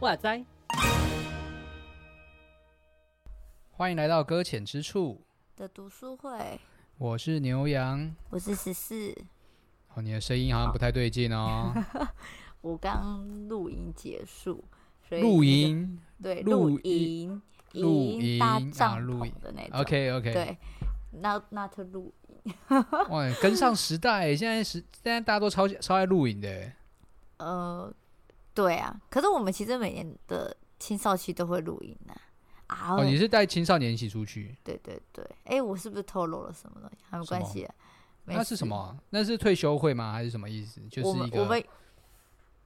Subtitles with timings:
[0.00, 0.44] 哇塞！
[3.70, 5.20] 欢迎来到搁浅之处
[5.54, 6.58] 的读书会。
[6.98, 9.14] 我是牛羊，我是十四。
[9.94, 11.72] 哦，你的声音好像不太对劲哦。
[12.60, 14.64] 我刚录音结束，
[15.08, 17.42] 所以录音对录音
[17.72, 19.70] 录音搭帐篷的那种。
[19.72, 20.58] 啊、OK OK，对
[21.12, 22.54] ，Not Not 录音。
[23.10, 26.72] 哇，跟上时代，现在时现在大家都超超爱录影的。
[27.38, 27.92] 呃。
[28.52, 32.12] 对啊，可是我们其实每年的青少期都会录音呢。
[32.66, 34.56] 啊，哦，你是带青少年一起出去？
[34.64, 36.96] 对对对，哎，我是不是透露了什么东西？
[37.08, 37.74] 还没关系啊。
[38.24, 38.98] 那是什么？
[39.10, 40.12] 那是退休会吗？
[40.12, 40.80] 还是什么意思？
[40.90, 41.40] 就是一个。
[41.40, 41.64] 我们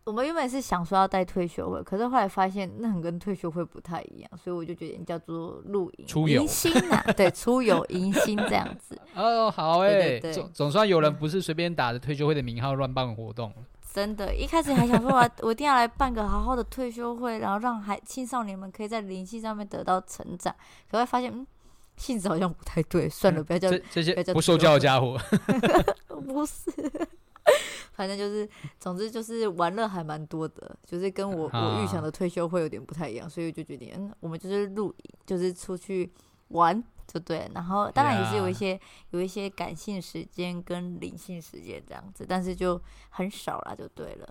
[0.05, 8.99] 我们原本是想说要带退休会，可是后来发现那很跟退休会不太一样，所以我就决定叫做露营出游迎新啊，对，出游迎新这样子。
[9.17, 13.53] 哦，好 哎，总总算有人不是随便打着退休会的名号乱办活动。
[13.95, 20.55] 真的，一开始还想说，我我一定要来办个好好的退休会，然后让孩青少年们可以在灵性上面得到成长。
[20.91, 21.47] 可会发现，嗯，
[21.97, 25.17] 性质好像不太对，算了，不要叫这，这些不受教的家伙。
[26.27, 26.73] 不是，
[27.95, 36.13] 反正就是，总之就是玩乐还蛮多的，就是跟我我预想的退休会有点不太一样，所以我就决定，嗯，我们就是露营，就是出去
[36.49, 36.83] 玩。
[37.07, 44.29] 就对，然后当然也是有一些.有一些感性时间跟灵性时间这样子，但是就很少啦，就对了。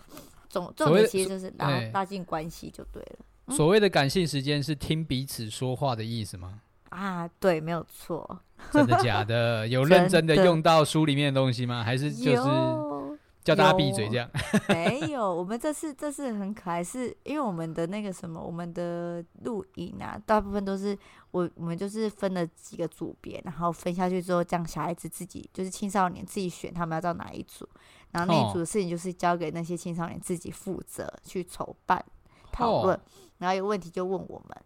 [0.50, 3.19] 总重点其实就是拉拉近关系就对了。
[3.45, 6.59] 嗯、所谓的感性时间是听彼此说话的意思吗？
[6.89, 8.39] 啊，对，没有错。
[8.72, 9.66] 真的假的？
[9.69, 11.84] 有认真的用到书里面的东西吗？
[11.84, 13.12] 还是就是？
[13.44, 14.30] 叫大家闭嘴，这样
[14.70, 15.34] 没有。
[15.34, 20.98] 我们这次这次很可爱，是因为我们的那个什么，我们的录影啊，大部分都是
[21.32, 27.68] 我我们就是分了几个组别，然后分下去之后，这样小孩子自己就是青少年自己选他们要到哪一组，
[28.12, 32.03] 然后那一组的事情就是交给那些青少年自己负责去筹办
[32.52, 32.98] 讨论，
[33.40, 34.58] 然后有问题就问我们，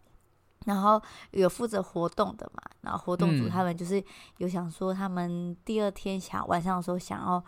[0.66, 1.02] 然后
[1.32, 4.00] 有负责活动的嘛，然后活动组他们就是
[4.36, 7.44] 有想说他们第二天想晚上的时候想要。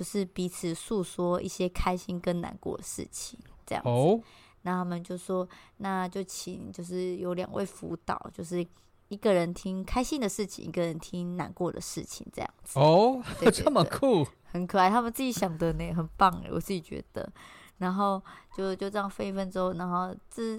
[0.00, 3.90] 就是彼此诉说一些开心跟难过的事情，这样子。
[3.90, 4.22] Oh.
[4.62, 5.46] 那他们就说，
[5.76, 8.66] 那就请就是有两位辅导，就是
[9.08, 12.80] 一个人听开心的事情，一个人听难过的事情，这样子。
[12.80, 14.88] 哦、oh， 这么酷，很可爱。
[14.88, 17.30] 他们自己想的呢，很棒哎，我自己觉得。
[17.76, 18.22] 然后
[18.56, 20.58] 就就这样飞一分之后，然后这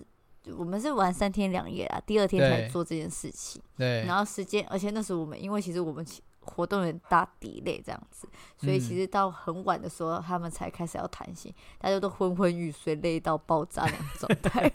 [0.56, 3.60] 我们是玩三天两夜啊，第二天才做这件事情。
[3.76, 4.06] 对。
[4.06, 6.06] 然后时间，而且那时候我们，因为其实我们。
[6.44, 14.72] 活动有点大 delay 这样子，所以其实到很晚的时候，他们才开始要谈心，嗯，大家都昏昏欲睡，累到爆炸那种状态。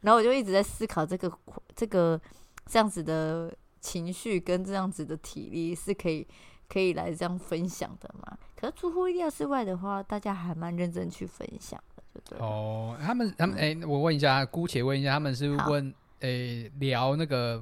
[0.00, 1.30] 然后我就一直在思考，这个
[1.74, 2.20] 这个
[2.66, 6.26] 这样子的情绪跟这样子的体力是可以
[6.68, 8.38] 可以来这样分享的嘛？
[8.56, 12.38] 可是出乎意料之外的话，大家还蛮认真去分享的，对不对？
[12.38, 15.88] 哦，他们他们哎，欸，我问一下，姑且问一下，他们是问
[16.20, 17.60] 哎，欸，聊那个。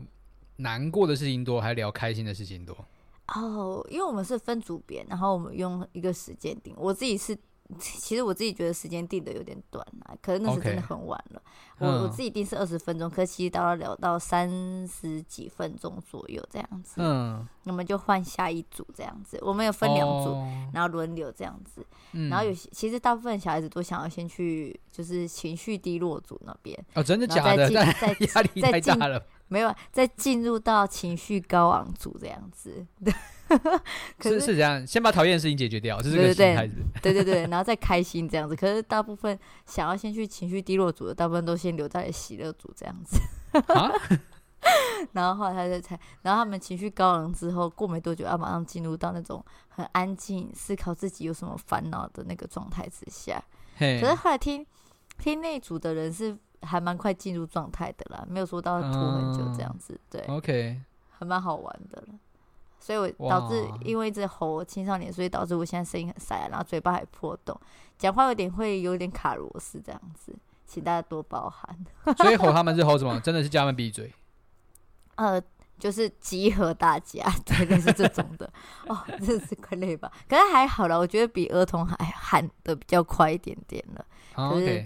[0.62, 2.75] 难过的事情多，还是聊开心的事情多？
[3.34, 6.75] 哦、oh，因为我们是分组别，然后我们用一个时间定。
[6.76, 7.37] 我自己是。
[7.78, 11.41] 其实我自己觉得时间定的有点短啊，可是那是真的很晚了。
[11.78, 11.87] Okay.
[11.87, 14.50] 我我自己定是二十分钟，可是其实到了聊到三
[14.88, 16.94] 十几分钟左右这样子。
[16.97, 19.38] 嗯，我们就换下一组这样子。
[19.42, 21.87] 我们有分两组，哦、然后轮流这样子。
[22.10, 26.77] 嗯、然后有些其实大部分小孩子都想要先去就是情绪低落组那边。
[26.94, 27.71] 哦，真的假的？
[27.71, 27.84] 在
[28.34, 29.25] 压力太大了。
[29.50, 32.87] 没有，再进入到情绪高昂组这样子。
[34.16, 36.71] 可是是这样，先把讨厌的事情解决掉，这是个心态。
[37.03, 38.55] 对对对，然后再开心这样子。
[38.55, 43.19] 可是大部分想要先去情绪低落组的，大部分都先留在喜乐组这样子。
[43.75, 43.91] 啊、
[45.12, 53.43] 然后后来他就才，然后他们情绪高昂之后，过没多久要马上进入到那种很安静、思考自己有什么烦恼的那个状态之下。
[53.77, 54.65] 可是后来听
[55.19, 59.98] 听那组的人是还蛮快进入状态的啦，没有说到拖很久这样子。
[60.10, 60.80] 对，OK，
[61.10, 62.09] 还蛮好玩的了。
[62.78, 67.59] 所以我导致因为一直吼青少年，所以导致我现在声音很沙哑，然后嘴巴还破洞，
[67.98, 70.34] 讲话有点会有点卡螺丝这样子，
[70.66, 71.77] 请大家多包涵。
[72.16, 73.21] 所以吼他们是吼什么？
[73.21, 74.10] 真的是叫他们闭嘴？
[75.16, 75.42] 呃，
[75.78, 78.51] 就是集合大家， 对，就是这种的。
[78.86, 80.10] 哦，真的是快累吧？
[80.27, 84.04] 可是还好啦，我觉得比儿童还喊的比较快一点点了。
[84.34, 84.83] 可是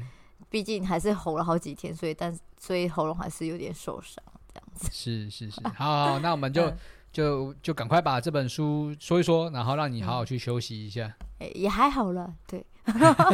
[0.55, 4.23] 毕竟还是吼了好几天，所以但所以喉咙还是有点受伤
[4.53, 4.89] 这样子。
[4.95, 6.67] 是是是，好，好，那我们就。
[6.67, 6.77] 嗯
[7.15, 11.15] 就就赶快把这本书说一说，然后让你好好去休息一下。
[11.55, 12.67] 也还好了，对，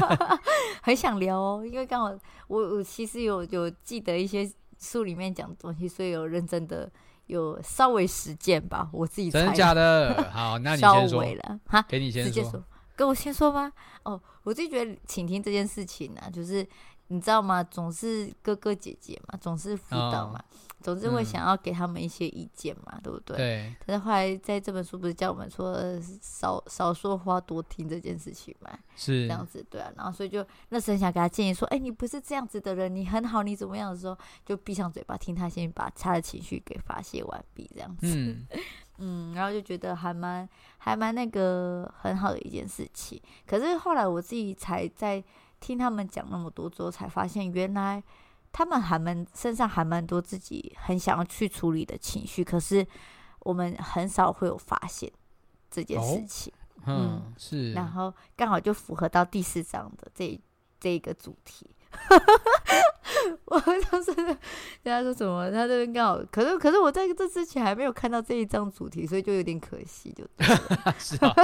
[0.84, 2.14] 很想聊哦，因为刚好
[2.46, 4.46] 我我其实有有记得一些
[4.78, 6.92] 书里面讲的东西，所以有认真的
[7.24, 10.28] 有稍微实践吧，我自己真的假的？
[10.30, 12.62] 好，那你先说了哈，给你先说，说，
[12.94, 13.72] 跟我先说吗？
[14.02, 16.68] 哦，我自己觉得倾听这件事情呢、啊，就是。
[17.12, 17.60] 你知道吗？
[17.64, 20.44] 总是哥哥姐姐嘛，总是辅导嘛，哦、
[20.80, 23.36] 总是会想要给他们一些意见嘛，嗯、对不对？
[23.36, 23.74] 对。
[23.84, 25.76] 但是后来在这本书不是教我们说
[26.22, 28.70] 少少说话多听这件事情嘛？
[28.94, 29.90] 是这样子，对啊。
[29.96, 34.16] 然后所以就那时候很想给他建议说，哎，你不是这样子的人，你很好，你怎么样的时候，
[34.46, 38.06] 就闭上嘴巴听他先把他的情绪给发泄完毕，这样子。
[38.06, 38.46] 嗯，
[38.98, 39.34] 嗯。
[39.34, 40.48] 然后就觉得还蛮
[40.78, 43.20] 还蛮那个很好的一件事情。
[43.48, 45.24] 可是后来我自己才在。
[45.60, 48.02] 听他们讲那么多之后，才发现原来
[48.50, 52.84] 他们还蛮身上还蛮多自己很想要去处理的情绪，可是
[53.40, 55.10] 我们很少会有发现
[55.70, 56.52] 这件事情。
[56.84, 57.72] 哦、嗯，嗯是。
[57.72, 60.40] 然后刚好就符合到第四章的这
[60.80, 61.70] 这一个主题。
[63.46, 64.38] 我当时人
[64.84, 70.24] 家说什么，他这边刚好，可是可是我在这之前还没有看到这一章主题，所以就有点可惜，就。
[70.98, 71.34] 是啊。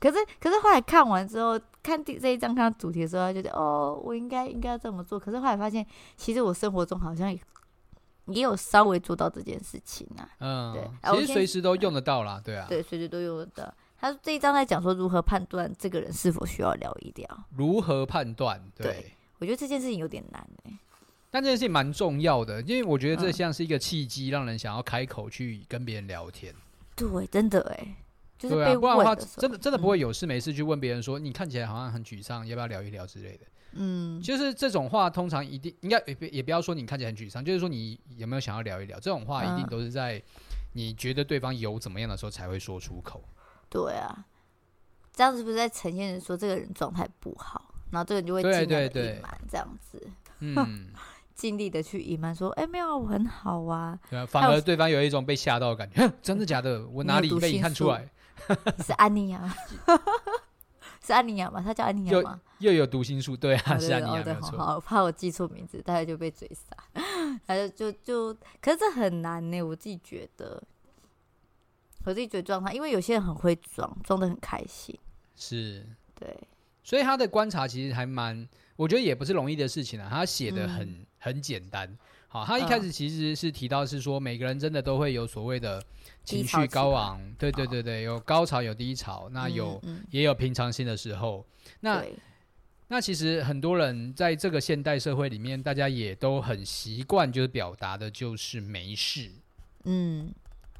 [0.00, 5.18] 可是，可是后来看完之后，看第这一章看到主题的时候，他觉得哦，我应该应该要这么做。
[5.18, 5.84] 可是后来发现，
[6.16, 7.40] 其实我生活中好像也，
[8.26, 10.28] 也有稍微做到这件事情啊。
[10.38, 13.74] 嗯，对，其实随时都用得到啦，对啊，对，随时都用得到。
[14.00, 17.44] 他这一章在讲说如何判断这个人是否需要聊一聊。
[17.56, 18.62] 如何判断？
[18.76, 20.78] 对，对，我觉得这件事情有点难哎、欸。
[21.30, 26.54] 但这件事情蛮重要的，因为我觉得这像是一个契机，让人想要开口去跟别人聊天。
[26.54, 26.56] 嗯、
[26.94, 27.96] 对，真的哎、欸。
[28.38, 33.44] 就是对啊，不然的话，真的真的不会有事没事去问别人说，嗯、你看起来好像很沮丧，要不要聊一聊之类的。
[33.72, 38.98] 嗯，就是这种话，通常一定应该也不也不要说你看起来很沮丧，就是说你有没有想要聊一聊？
[38.98, 40.22] 这种话一定都是在
[40.72, 43.22] 你觉得对方有怎么样的时候才会说出口。
[43.68, 44.24] 对啊，
[45.12, 50.88] 这样子不是在呈现说这个人状态不好，然后这个人就会尽量的隐瞒这样子，嗯，
[51.34, 53.98] 尽力的去隐瞒说，哎、欸，没有，我很好啊。
[54.08, 56.86] 对啊，反而对方有一种被吓到的感觉，真的假的？
[56.88, 58.08] 我哪里被你看出来？
[58.84, 59.54] 是安妮亚，
[61.04, 61.60] 是安妮亚吗？
[61.64, 62.40] 他叫安妮亚吗？
[62.58, 64.58] 又有读心术，对啊，是安妮亚，没错。
[64.58, 67.02] 好，怕我记错名字，大家就被追杀。
[67.46, 70.62] 他就就就，可是这很难呢，我自己觉得。
[72.04, 74.98] 我自己觉得状态，因为有些人很会装，装的很开心。
[75.36, 76.34] 是，对。
[76.82, 80.08] 所以他的观察其实还蛮，我觉得也不是容易的事情啊。
[80.08, 81.98] 他写的很、嗯、很简单。
[82.30, 85.82] 好，他一开始其实是提到是说，每个人真的都会有所谓的
[86.24, 91.42] 情绪高昂，对对对对，有高潮有低潮，那有、嗯嗯、也有平常心的时候。
[91.80, 92.04] 那
[92.88, 99.30] 那其实很多人在这个现代社会里面，大家也都很习惯，就是表达的就是没事。
[99.84, 100.30] 嗯，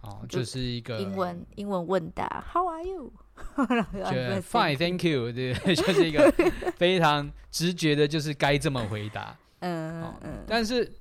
[0.02, 3.10] 哦，就是一个英文英文问答，How are you？
[3.56, 5.32] 就 Fine，Thank you。
[5.32, 6.30] 对， 就是一个
[6.76, 9.34] 非常直觉的，就是该这么回答。
[9.60, 10.92] 嗯嗯，嗯但是。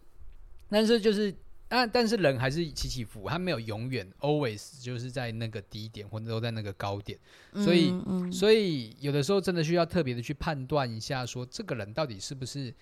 [0.69, 1.33] 但是就是
[1.69, 7.19] 啊，但是人还是起起伏，他没有永远 always 就是在那个低点，或者都在那个高点，
[7.55, 12.73] 所以、嗯嗯、所以有的时候真的需要特别的去判断一下，说这个人到底是不是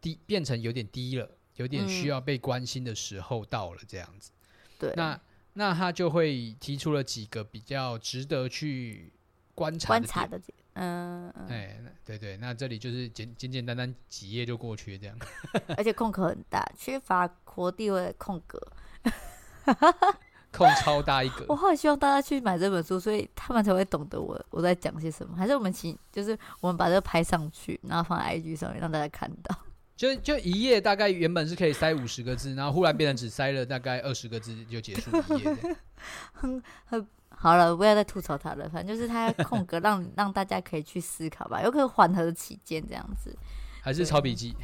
[0.00, 4.30] 低变成有点低了，有点需要被关心的时候到了这样子。
[4.78, 5.20] 对、嗯，那
[5.54, 9.12] 那他就会提出了几个比较值得去
[9.54, 10.54] 观察的观察的点。
[10.74, 15.16] 嗯，哎，对对，那这里就是简简简单单几页就过去这样，
[15.76, 18.58] 而且空格很大，缺乏活地位的空格，
[20.50, 21.44] 空超大一格。
[21.48, 25.36] 我好希望大家去买这本书，所以他们才会懂得我我在讲些什么。
[25.36, 29.54] 还是我们请，就是我们把这个拍上去，然后放在 IG 上面让大家看到。
[29.94, 35.76] 就就一页大概原本是可以塞五十个字，然后忽然变成只塞了大概二十个字就结束一页。
[36.32, 37.06] 很很。
[37.42, 38.68] 好了，不要再吐槽他了。
[38.68, 43.36] 反正就是他空格让，让 让大家可以去思考吧，有可能缓和起见这样子。
[43.80, 44.54] 还是抄笔记？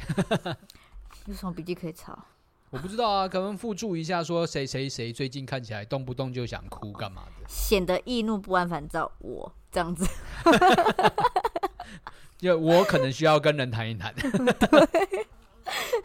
[1.25, 2.17] 有什么笔记可以抄？
[2.69, 9.11] 我不知道啊，可能附注一下说谁谁谁最近看起来动不动就想哭干嘛的，显得易怒不安烦躁。
[9.17, 10.07] 我这样子，
[12.37, 14.15] 就我可能需要跟人谈一谈。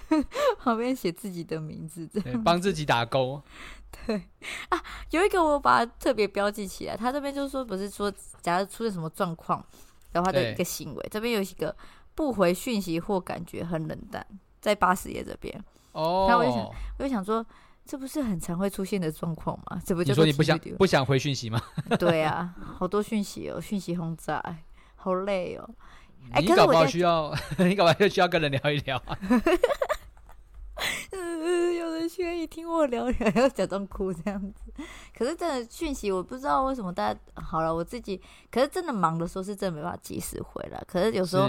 [0.58, 2.08] 旁边写自己的名字，
[2.44, 3.42] 帮自己打勾。
[4.06, 4.20] 对
[4.70, 6.96] 啊，有一个我把它特别标记起来。
[6.96, 9.64] 他这边就是说，不是说，假如出现什么状况
[10.12, 11.74] 的话的一个行为，这边有一个
[12.14, 14.26] 不回讯息或感觉很冷淡，
[14.60, 15.64] 在八十页这边。
[15.92, 16.64] 哦，那我就想，
[16.98, 17.46] 我就想说，
[17.86, 19.80] 这不是很常会出现的状况吗？
[19.86, 21.62] 这不就说你不想不想回讯息吗？
[21.96, 24.42] 对啊，好多讯息哦，讯息轰炸，
[24.96, 25.70] 好累哦。
[26.40, 29.18] 你搞不好需要， 你搞不好就需要跟人聊一聊啊。
[31.10, 34.72] 嗯， 有人愿意听我聊聊， 要假装哭这样子。
[35.16, 40.82] 可是真的讯息，我不知道为什么大家好了，我自己，可是真的忙的时候是真的没办法及时回来。
[40.86, 41.48] 可是有时候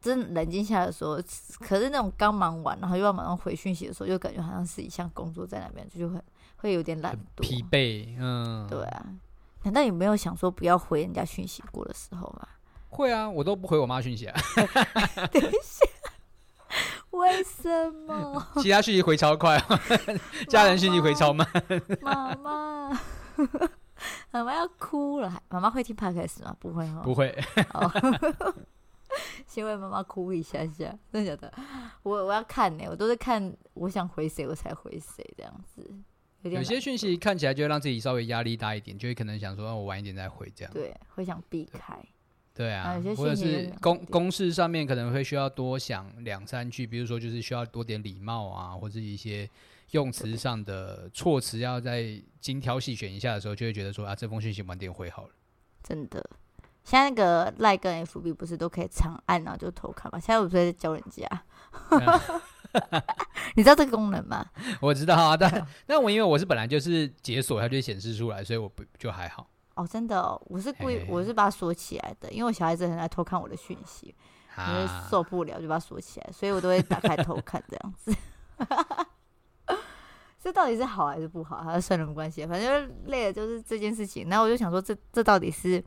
[0.00, 1.16] 真冷静下来的时候，
[1.58, 6.20] 可是那种刚忙完，然后又要马上回讯息的时候，又感觉好像是一项工作在那边，就会
[6.56, 8.16] 会有点懒惰、疲惫。
[8.18, 9.06] 嗯，对啊。
[9.64, 12.48] 难道你没有想说不要回人家讯息过的时候吗？
[12.90, 14.40] 会啊，我都不回我妈讯息啊。
[15.32, 15.86] 等一下，
[17.10, 18.46] 为什么？
[18.60, 19.58] 其他讯息回超快，
[20.48, 21.46] 家人讯息回超慢。
[22.02, 22.90] 妈妈，
[24.30, 25.42] 妈妈 要哭了。
[25.48, 26.54] 妈妈会听 podcast 吗？
[26.60, 27.00] 不会哈。
[27.02, 27.36] 不会。
[29.46, 31.52] 先为妈妈哭一下下，真的假的？
[32.02, 35.90] 我我要看呢，我都是看我想回谁我才回谁这样子。
[36.42, 40.72] 有，有些讯息看起来就会让自己稍微压力大一点，就会可能想说，我晚一点再回这样。
[40.72, 41.98] 对，会想避开。
[42.60, 49.48] 对啊，或者是公公事上面可能会需要多想两三句，比如说就是需要多点礼貌啊，或者一些
[49.92, 55.30] 用词上的措辞要再精挑细选一下的时候，就会觉得说啊，这封讯息晚点回好了。
[55.82, 56.22] 真的，
[56.84, 60.20] 现在那个赖跟 FB 不是都可以长按然后就偷看吗？
[60.20, 61.26] 现在我不是在教人家。
[63.56, 64.46] 你知道这个功能吗？
[64.82, 69.48] 我知道啊，但但我因为我是本来就是解锁，它就显示出来，所以我不就还好。
[69.80, 74.14] 哦，真的哦，我是故意，我是把它锁起来的，因为我小孩子很爱偷看我的讯息，
[74.68, 78.14] 因为受不了就把它锁起来，所以我都会打开偷看这样子。
[80.42, 81.62] 这到底是好还是不好？
[81.62, 82.46] 还是算什么关系？
[82.46, 84.28] 反正累了就是这件事情。
[84.28, 85.82] 然后我就想说这，这这到底是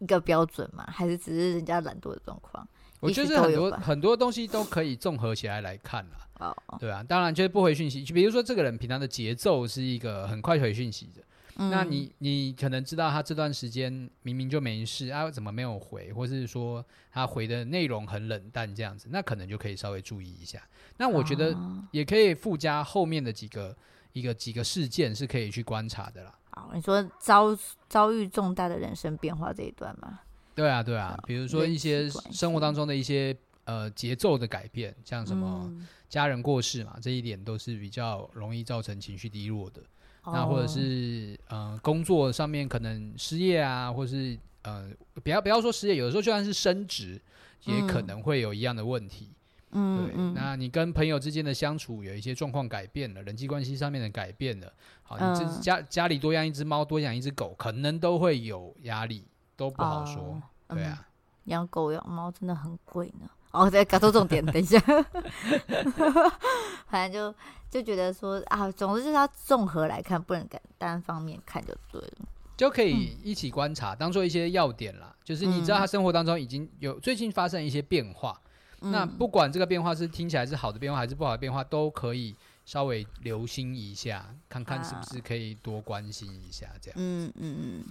[0.00, 0.84] 一个标准吗？
[0.88, 2.66] 还是只是人家懒惰的状况？
[3.00, 6.18] 我觉得很多很多东西都可以综合起来来看啦。
[6.40, 11.22] 哦，对啊，当然就是不回讯息，就比如说这个人平常的节奏是一个很快回讯息的，
[11.56, 13.90] 嗯、那你你可能知道他这段时间
[14.22, 20.60] 明明就没事啊，怎么没有回，或是说他回的内容很冷淡这样子，那可能就可以稍微注意一下。
[20.96, 21.56] 那我觉得
[21.92, 23.76] 也可以附加后面的几个
[24.12, 26.38] 一个几个事件是可以去观察的啦。
[26.50, 27.56] 好，你说遭
[27.88, 30.20] 遭遇重大的人生变化这一段吗？
[30.54, 35.68] 对啊，对啊，比如说一些生活当中的一些呃节奏的改变，像什么
[36.08, 39.82] 家人过世嘛，嗯、这一点都是比较容易造成情绪低落的。
[40.24, 44.90] 哦、那或者是呃工作上面可能失业啊，或是呃
[45.22, 47.20] 不要不要说失业，有的时候就算是升职，
[47.64, 49.30] 也可能会有一样的问题。
[49.70, 59.26] 嗯，那你跟朋友之间的相处有一些状况改变了，人际关系上面的改变了，好，你这家、嗯、家里多养一只猫，多养一只狗，可能都会有压力。
[59.56, 60.42] 都不好说，哦、
[60.74, 61.06] 对啊，
[61.44, 63.30] 养、嗯、狗养猫真的很贵呢。
[63.54, 64.78] 哦，对，搞错重点，等一下，
[66.90, 67.34] 反正就
[67.70, 70.46] 就觉得说啊，总之就是要综合来看，不能
[70.76, 75.14] 单方面看就对了，就可以一起观察，嗯、当做一些要点啦。
[75.22, 78.38] 就是你知道他生活当中已经有最近发生一些变化，
[78.80, 82.34] 嗯、那不管这个变化是听起来是好的变化还是不好的变化，都可以
[82.64, 86.98] 稍微留心一下，看看是不是可以多关心一下这样。
[86.98, 87.84] 嗯嗯嗯，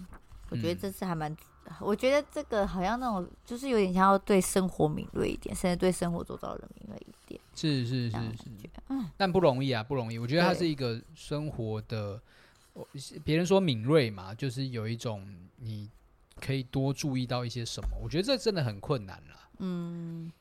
[0.49, 1.33] 我觉得这次还蛮。
[1.79, 7.41] 我觉得这个好像那种，就是有点像要对生活敏锐一点，甚至对生活周遭的人敏锐一点。
[7.55, 10.17] 是是是是，嗯，但不容易啊，不容易。
[10.17, 12.21] 我觉得它是一个生活的，
[13.23, 15.25] 别人说敏锐嘛，就是有一种
[15.57, 15.89] 你
[16.39, 17.89] 可以多注意到一些什么。
[18.01, 19.49] 我觉得这真的很困难了。
[19.59, 20.31] 嗯，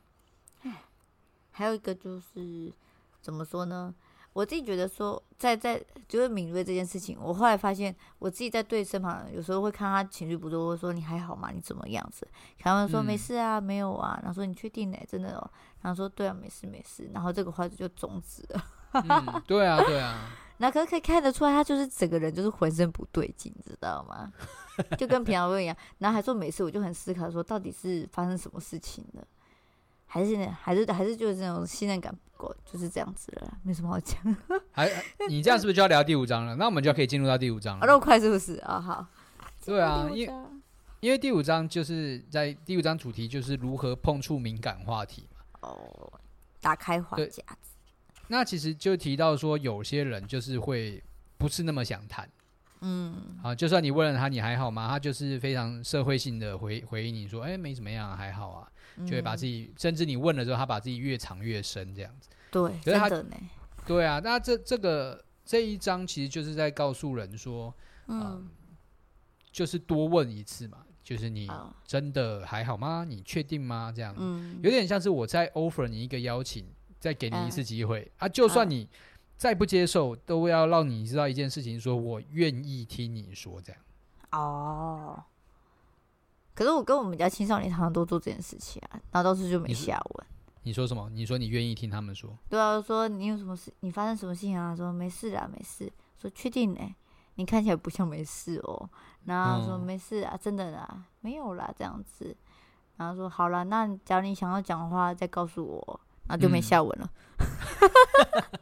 [1.50, 2.72] 还有一个就是
[3.20, 3.94] 怎么说呢？
[4.32, 11.50] 我自己觉得说，在在就是敏锐这件事情，我后来发现，我自己在对身旁有时候会看他情绪不对，我说你还好吗？
[11.52, 12.26] 你怎么样子？
[12.58, 14.18] 他们说没事啊，没有啊。
[14.22, 14.96] 然后说你确定呢？
[15.06, 15.50] 真的哦。
[15.82, 17.10] 然后说对啊，没事没事。
[17.12, 18.64] 然后这个话就终止了。
[18.92, 20.30] 嗯，对啊对啊。
[20.58, 24.32] 那可是可以看得出来，他就是整个人就是浑身不对劲，知道吗？
[24.96, 25.76] 就跟平常不一样。
[25.98, 29.26] 然后还说没事，我就很思考说，到底是发生什么事情了？
[30.06, 30.56] 还是呢？
[30.60, 32.16] 还是还是就是那种信任感
[32.64, 34.16] 就是这样子了，没什么好讲。
[34.72, 34.90] 还
[35.28, 36.54] 你这样是不是就要聊第五章了？
[36.56, 37.87] 那我们就可以进入到第五章了。
[37.87, 38.80] 那么快是不是啊？
[38.80, 39.06] 好。
[39.64, 40.34] 对啊，因为
[41.00, 45.68] 因为第五章就是在第五章主题就是如何碰触敏感话题嘛。
[45.68, 46.12] 哦，
[46.61, 47.42] 打开话匣子。
[48.28, 51.02] 那其实就提到说，有些人就是会
[51.37, 52.28] 不是那么想谈。
[52.82, 53.38] 嗯。
[53.42, 54.86] 好，就算你问了他你还好吗？
[54.88, 58.68] 他就是非常社会性的回回应你说，哎，没怎么样，还好啊。
[59.06, 62.28] 就会把自己，嗯、甚至你问了之后，他把自己越藏越深，这样子。
[62.50, 63.36] 对，可是他真的呢。
[63.86, 67.74] 对啊，那这这个这一章其实就是在告诉人说，
[68.08, 68.42] 嗯、呃，
[69.50, 71.48] 就是多问一次嘛，就是你
[71.86, 73.02] 真的还好吗？
[73.08, 73.90] 你确定吗？
[73.96, 76.66] 这样，嗯，有点像是我在 offer 你一个邀请，
[77.00, 78.86] 再给你一次机会、嗯、啊，就算你
[79.42, 83.82] 再不接受，都要让你知道一件事情，说我愿意听你说这样。
[84.30, 85.20] 哦。
[86.54, 90.26] 可是我跟我们家青少年常常都做这件事情啊，然后到时就没下文。
[90.62, 91.11] 你说什么？
[91.11, 92.38] 你说你愿意听他们说？
[92.49, 93.75] 对啊，说你有什么事？
[93.80, 94.76] 你发生什么事情啊？
[94.76, 95.92] 说没事啊，没事。
[96.16, 96.94] 说确定呢？
[97.34, 98.88] 你看起来不像没事哦。
[99.25, 102.37] 然后说没事啊，真的啦，没有啦，这样子。
[102.96, 106.00] 然后说好了，那假如你想要讲的话，再告诉我。
[106.28, 107.11] 然后就没下文了。
[107.40, 108.61] 嗯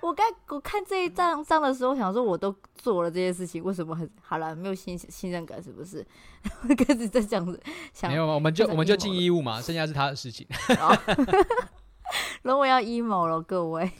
[0.00, 4.54] 我刚我看这一张张的时候，想说我都做了这些事情，为什么很好了？
[4.54, 6.06] 没有信信任感是不是？
[6.76, 7.60] 开始在这样子
[7.92, 8.34] 想，没有吗？
[8.34, 10.46] 我们就我们就尽义务嘛，剩下是他的事情。
[12.42, 13.90] 然后我要 emo 了，各位，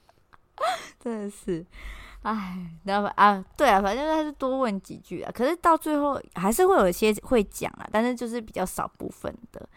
[0.98, 1.64] 真的是，
[2.22, 9.68] 哎，然后啊，对啊，反正他是多问几句啊，可是到最后还是会有一些会讲啊，但是就是比较少部分的，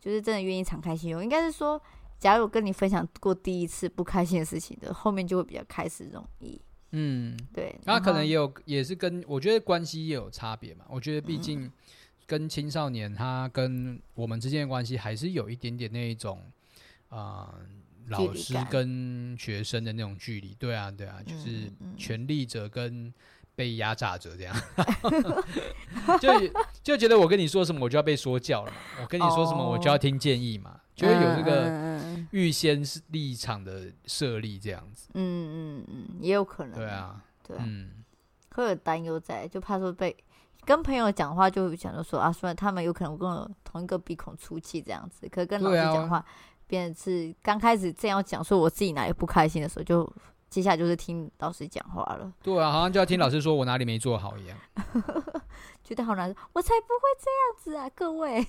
[0.00, 1.80] 就是真的愿意敞开心胸，应该是说。
[2.18, 6.60] 假如跟你分享过第一次不开心的事情的，后面就会比较开始容易。
[6.92, 7.78] 嗯，对。
[7.84, 10.84] 那可能也有，也是跟我觉得关系也有差别嘛。
[10.88, 11.70] 我觉得毕竟
[12.26, 16.42] 跟青少年他跟我们之间的关系还是有一点点那一种
[17.08, 17.60] 啊、呃，
[18.08, 20.56] 老师跟学生的那种距离。
[20.58, 23.12] 对啊，对啊，就是权力者跟
[23.54, 24.56] 被压榨者这样。
[26.20, 26.28] 就
[26.82, 28.76] 就觉得我跟你说什么，我就要被说教了嘛。
[29.02, 30.80] 我跟你说什么，我就要听建议嘛。
[30.98, 32.00] 就会有这个
[32.32, 38.04] 预先立场的设立这样子，嗯嗯嗯，也有可能，对啊，对啊，嗯，
[38.56, 40.16] 会有担忧在，就怕说被
[40.64, 46.24] 跟朋友讲话，就会想着说啊，虽然他们有可能跟我同一个鼻孔出气这样子，可是跟老师讲话，
[46.66, 50.12] 变成是刚开始这样讲，说我自己哪里不开心的时候就。
[50.50, 52.32] 接下来就是听老师讲话了。
[52.42, 54.58] 对啊，好像就要听老师说我哪里没做好一样，
[55.84, 56.36] 觉得好难受。
[56.52, 58.46] 我才不会这样子啊，各位，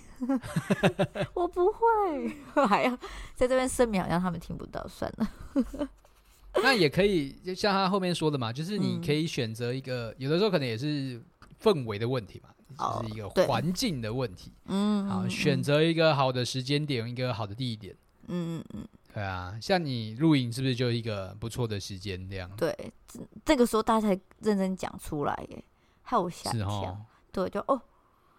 [1.35, 2.97] 我不会，还要
[3.35, 5.89] 在这边声明，好像他们听不到，算了。
[6.63, 11.21] 那也可以，就像他后面说的嘛，就是你可以选择一个，嗯、有的时候可能也是
[11.61, 14.51] 氛围的问题嘛，哦、就是一个环境的问题。
[14.65, 17.95] 嗯，好，选择一个好的时间点，一个好的地点。
[18.27, 18.87] 嗯嗯嗯。
[19.13, 22.49] 对啊，像你录影是不是就一个不错的时间这样？
[22.55, 22.71] 对，
[23.07, 25.63] 这这个时候大家才认真讲出来耶，
[26.03, 26.67] 害我吓一跳。
[26.67, 27.81] 哦、对，就哦，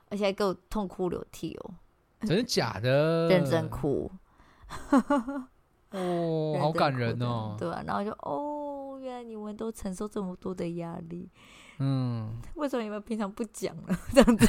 [0.09, 1.75] 而且还给我痛哭流涕哦。
[2.23, 3.29] 真的假的？
[3.31, 4.11] 认真哭。
[5.91, 7.57] 哦， 好感人哦。
[7.59, 11.29] 对啊，然后就哦，原来你们都承受这么多的压力。
[11.83, 13.99] 嗯，为什么你们平常不讲呢？
[14.13, 14.47] 这样子，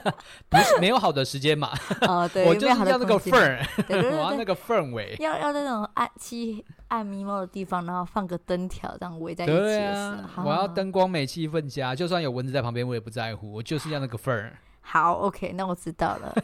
[0.50, 1.70] 不是没有好的时间嘛？
[2.06, 9.54] 哦，对，我就是要那个氛儿，我要那个氛围，要要那种暗漆暗迷蒙的地方，然后放个灯条，这样围在一起。
[9.54, 14.52] 对啊，我要灯光美，气氛佳，就算有蚊子在旁边，我也不在乎，我就是要那个氛儿。
[14.86, 16.34] 好，OK，那我知道了。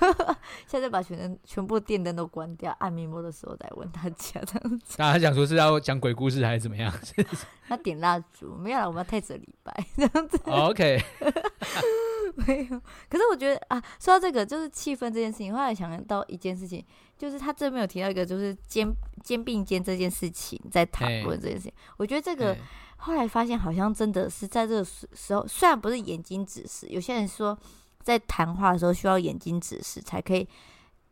[0.66, 4.96] 现在把全全部电灯都关掉，按密摩的时候再问大家这样子。
[4.98, 6.92] 大家想说是要讲鬼故事还是怎么样？
[7.68, 10.40] 那点蜡烛没有了，我们要太子礼拜这样子。
[10.46, 11.02] OK，
[12.46, 12.80] 没有。
[13.08, 16.84] 可是我觉得啊，说到这个，就是气氛这件事情，后来想到一件事情，
[17.16, 18.90] 就是他这边有提到一个，就是肩
[19.22, 21.70] 肩并肩这件事情，在谈论这件事情。
[21.72, 22.52] 欸、我觉得这个。
[22.52, 22.60] 欸
[22.96, 27.58] 后来发现，好像真的是在这个时候，虽然不是眼睛指示，有些人说
[28.00, 30.48] 在谈话的时候需要眼睛指示，才可以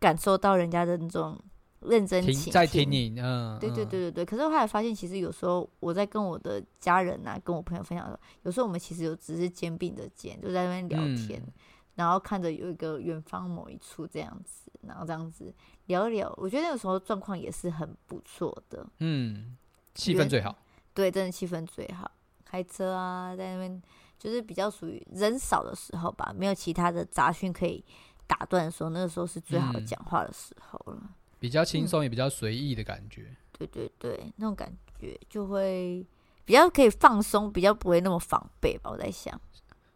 [0.01, 1.39] 感受到人家的那种
[1.85, 2.53] 认真倾听。
[2.53, 4.25] 在听你，嗯，对对对对对。
[4.25, 11.53] 可是后来发现，其实有时候我在跟我的家人啊，跟我朋友分享的时候，有时候我们其实有只是肩并着肩，就在那边聊天，嗯、
[11.95, 15.55] 然后看着有一个远方某一处这样子，然后这样子
[15.87, 16.33] 聊一聊。
[16.37, 19.57] 我觉得那个时候状况也是很不错的，嗯，
[19.95, 20.57] 气氛最好。
[20.95, 22.11] 对，真的气氛最好。
[22.45, 23.83] 开车啊，在那边
[24.19, 27.83] 就是比较属于人少的时候吧，没有其他的杂讯可以
[28.27, 30.99] 打断的时候，那个时候是最好讲话的时候了。
[31.01, 31.09] 嗯、
[31.43, 33.37] 比较轻松，也比较随意的感觉、嗯。
[33.59, 36.07] 对对对，那种感觉就会
[36.45, 38.91] 比较可以放松，比较不会那么防备吧。
[38.93, 39.39] 我在想。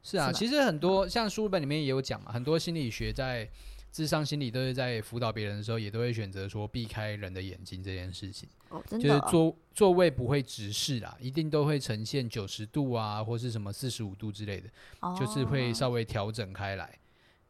[0.03, 0.39] 是啊，是？
[0.39, 3.49] 其实很多像书本里面也有讲嘛，很多心理学在。
[3.93, 8.47] 智商心理都是在辅导别人的时候，也都会选择说避开人的眼睛这件事情。
[8.69, 9.09] 哦，真的。
[9.09, 14.69] 就是座座位不会直视啦，一定都会呈现九十度啊，或是什么四十五度之类的，
[15.01, 16.99] 哦、就是会稍微调整开来。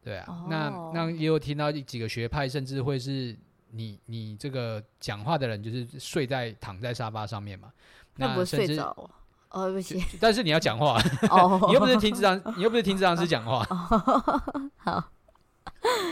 [0.01, 3.37] 对啊，哦、那那也有听到几个学派，甚至会是
[3.77, 7.71] 你你这个讲话的人就是睡在躺在沙发上面嘛，
[8.15, 9.09] 那不是睡着
[9.49, 10.03] 哦，不行。
[10.19, 13.65] 但是你要讲话， 哦、你又不是听智障，你又不是听智障师讲话。
[13.69, 15.11] 哦、好。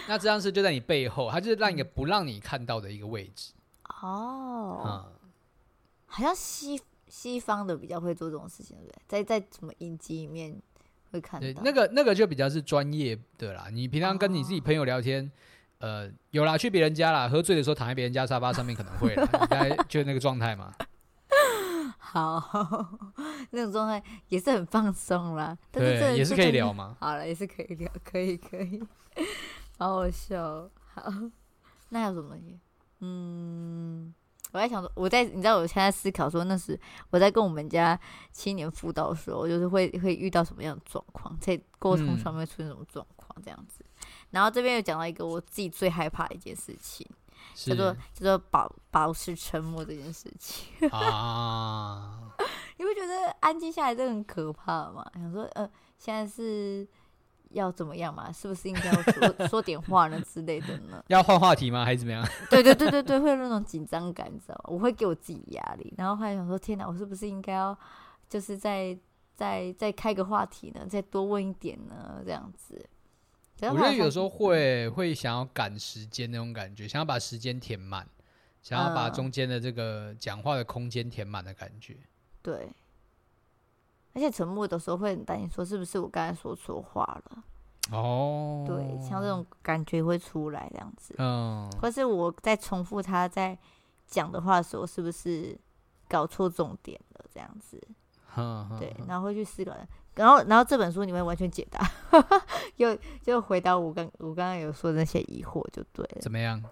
[0.08, 3.52] 那这样是就在你背后，他就是让一个不让你看到的一个位置。
[4.02, 5.06] 哦，嗯，
[6.06, 9.02] 好像西西方的比较会做这种事情，对不对？
[9.08, 10.56] 在在什么影集里面
[11.12, 11.62] 会看到。
[11.64, 13.68] 那个那个就比较是专业的啦。
[13.72, 15.32] 你平常跟你自己朋友聊天，哦、
[15.80, 20.74] 呃，有啦，去别人家啦，喝醉的时候躺在别人家沙发上面可能会啦， 应该就那个状态嘛。
[21.98, 22.42] 好，
[23.52, 25.58] 那种状态也是很放松啦。
[25.72, 26.96] 对，也是可以聊嘛。
[27.00, 28.82] 好了，也是可以聊，可以可以。
[29.78, 31.04] 好好笑，好，
[31.90, 32.38] 那还有什么？
[33.02, 34.14] 嗯，
[34.54, 38.00] 我在想说，我在你知道，我现在思考说，那时我在跟我们家
[38.32, 43.84] 青年辅导的时候，就是会会遇到什么样的状况，在沟通上面出现什么状况这样子。
[43.84, 43.92] 嗯、
[44.36, 47.10] 然后这边又讲到一个我自己最害怕的一件事情，
[47.56, 52.20] 是叫做叫做保保持沉默这件事情 啊。
[52.78, 55.10] 你会觉得安静下来真的很可怕吗？
[55.16, 55.68] 想说，呃，
[55.98, 56.86] 现在是。
[57.52, 58.30] 要怎么样嘛？
[58.34, 61.02] 是不是应该要说说点话呢之类的呢？
[61.08, 61.86] 要换话题吗？
[61.86, 62.28] 还是怎么样？
[62.50, 64.62] 对对对对对，会有那种紧张感，你知道吗？
[64.66, 67.78] 我会给我自己压力，然后后来想说，天哪，我是不是应该要
[68.28, 68.98] 就是再
[69.34, 70.86] 再再开个话题呢？
[70.90, 72.22] 再多问一点呢？
[72.26, 72.84] 这样子。
[73.62, 78.08] 我觉得有时候会会想要赶时间那种感觉，想要把时间填满，
[78.62, 81.94] 想要把中间的这个讲话的空间填满的感觉。
[81.94, 82.08] 嗯、
[82.42, 82.70] 对。
[84.14, 87.44] 而且沉默的时候会很担心，说是不是我刚才说错话了？
[87.92, 91.14] 哦，对，像这种感觉会出来这样子。
[91.18, 93.58] 嗯，或是我在重复他在
[94.08, 95.58] 讲的话的时候，是不是
[96.08, 97.26] 搞错重点了？
[97.34, 97.82] 这样子。
[98.38, 99.74] 嗯，对，然后会去思考，
[100.16, 101.90] 然后然后这本书你会完全解答，
[102.78, 106.22] 又就回答我刚我刚刚有说的那些疑惑，就对了。
[106.22, 106.64] 怎么样？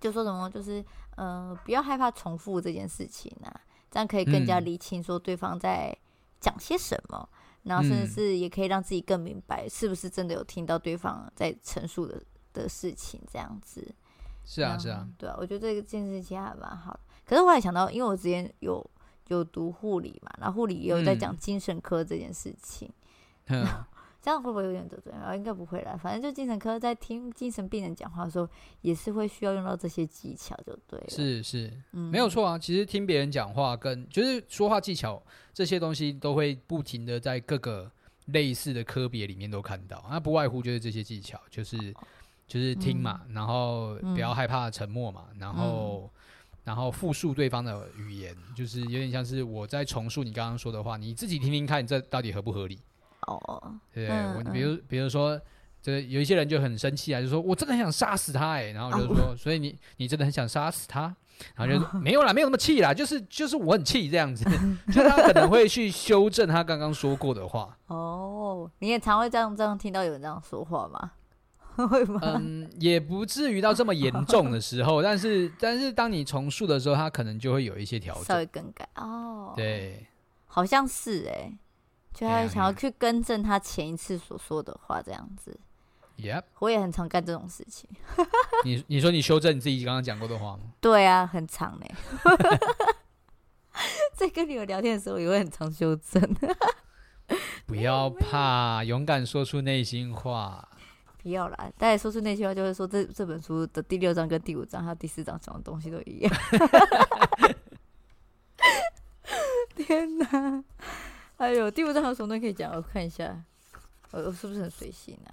[0.00, 0.48] 就说什么？
[0.50, 0.84] 就是
[1.16, 5.96] 呃，不要害怕重复这件事情啊，这样可以更加理清说对方在。
[6.40, 7.26] 讲些什么，
[7.62, 13.94] 然后甚至是也可以让自己更明白，是不是真的有听到对方在陈述的的事情，这样子。
[14.44, 17.00] 是啊，是啊，对啊，我觉得这个件事情还蛮好的。
[17.24, 18.78] 可是我还想到，因为我之前有
[19.28, 22.90] 有读护理嘛，然后护理也有在讲精神科这件事情。
[23.48, 23.66] 嗯
[24.24, 25.36] 这样会不会有点得罪啊？
[25.36, 28.48] 应该不会啦，反正就精神科在听精神病人讲话的时候，
[28.80, 31.06] 也是会需要用到这些技巧，就对了。
[31.10, 32.58] 是是，嗯，没有错啊。
[32.58, 37.92] 其实听别人讲话跟就是说话技巧这些东西，都会不停的在各个
[38.28, 40.02] 类似的科别里面都看到。
[40.08, 41.76] 那不外乎就是这些技巧，就是
[42.46, 46.10] 就是听嘛，嗯、然后不要害怕沉默嘛，嗯、然后
[46.64, 52.80] 然后复述对方的语言，就是有点像是我在重述你刚刚说的话，你自己听听看，这到底合不合理？
[53.26, 55.40] 哦，对，我比如比如说，
[55.80, 61.14] 这有一些人就很生气啊，就说我真的很想杀死他哎，然后就是说，所以你你真的很想杀死他，
[61.54, 64.44] 然后就说没有啦，没有那么气啦，就是就是我很气这样子，
[64.92, 67.76] 就他可能会去修正他刚刚说过的话。
[67.86, 71.12] 哦，你也常会这样这样听到有人这样说话吗？
[71.88, 72.20] 会吗？
[72.22, 79.52] 嗯，也不至于到这么严 重的时候，但是但是当你重述的时候，他可能就会有一些调整，稍微更改哦。
[79.56, 80.06] 对，
[80.46, 81.52] 好像是哎。
[82.12, 85.58] 就他想要去更正他前一次所说的话，这样子。
[86.16, 87.90] Yep，我也很常干这种事情。
[88.64, 90.60] 你你说你修正你自己刚刚讲过的话吗？
[90.80, 91.86] 对啊，很常呢。
[94.14, 96.22] 在跟你们聊天的时候，也会很常修正。
[97.66, 100.68] 不要怕，勇敢说出内心话。
[101.24, 106.30] 不要啦，大家说出那句话，就是说这这本书的第六章跟第五章还有第四章讲的东西都一样。
[109.74, 110.62] 天哪！
[111.38, 112.70] 哎呦，第五章有什么东西可以讲？
[112.74, 113.42] 我看一下，
[114.10, 115.32] 我我是不是很随性啊？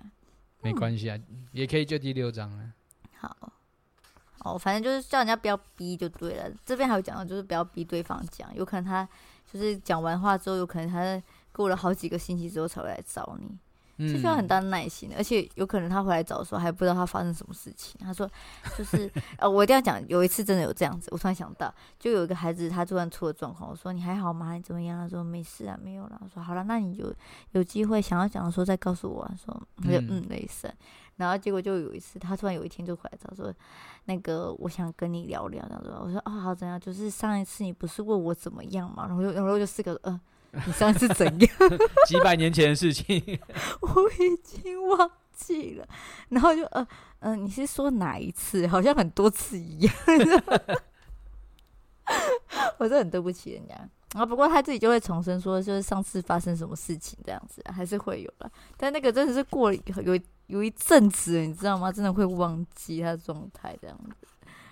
[0.62, 2.72] 没关系啊，嗯、也可以就第六章啊。
[3.18, 3.36] 好，
[4.46, 6.50] 哦，反正就是叫人家不要逼就对了。
[6.66, 9.06] 这边还有讲到，就是不要逼对方讲，有可能他
[9.52, 13.58] 就是讲完话之后，有可能他过了好几个星期之后才会来找你。
[13.98, 18.00] 是需要很大的耐心，而且有可能他回来找的时候还不知道他发生什么事情。
[18.04, 18.30] 他说，
[18.78, 24.54] 就是呃，我一定要讲，有一次真的有这样子，我突然想到，就有一个孩子他突然出了状况，我说你还好吗？
[24.54, 25.00] 你怎么样？
[25.00, 26.20] 他说没事啊，没有了。
[26.24, 27.14] 我说好了，那你有
[27.52, 29.30] 有机会想要讲的时候再告诉我。
[29.44, 30.72] 说 他就嗯没事。
[31.18, 33.54] 然后结果就有一次，他突然有一天就回来找说，
[34.06, 35.62] 那个我想跟你聊聊。
[35.70, 36.80] 他说，我说啊好怎样？
[36.80, 39.06] 就是上一次你不是问我怎么样嘛？
[39.08, 40.14] 然后然后就四个嗯。
[40.14, 40.22] 呃
[40.66, 41.50] 你上次怎样？
[42.08, 43.40] 几百年前的事情，
[43.82, 45.88] 我已经忘记了。
[46.30, 46.82] 然后就呃
[47.20, 48.68] 嗯、呃，你是说哪一次？
[48.68, 49.94] 好像很多次一样。
[52.78, 53.90] 我真的很对不起人家。
[54.14, 58.52] 啊，不过他自己就会重申说，就是上次发生什么事情这样子，还是会有了。
[58.76, 61.90] 但那个真的是过了有有一阵子，你知道吗？
[61.90, 64.28] 真的会忘记他的状态这样子。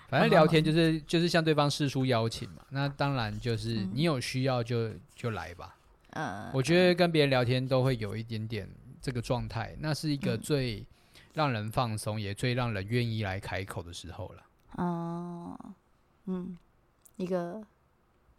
[0.10, 5.76] 反正聊天就是就是向对方示出邀请嘛，那当然就是你有需要就就来吧。
[6.12, 8.68] 嗯，我觉得跟别人聊天都会有一点点
[9.00, 10.84] 这个状态，那是一个最
[11.34, 14.44] 让人放松，也最让人愿意来开口的时候了。
[14.84, 15.58] 哦，
[16.26, 16.58] 嗯，
[17.18, 17.62] 一个